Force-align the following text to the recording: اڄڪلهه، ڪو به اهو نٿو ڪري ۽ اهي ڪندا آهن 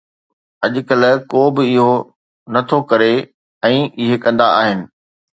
اڄڪلهه، 0.65 1.13
ڪو 1.31 1.41
به 1.55 1.63
اهو 1.73 1.91
نٿو 2.53 2.77
ڪري 2.89 3.13
۽ 3.67 3.77
اهي 3.99 4.15
ڪندا 4.23 4.47
آهن 4.61 4.79